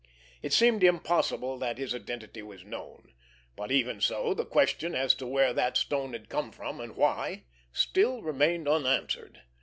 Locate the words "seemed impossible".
0.51-1.59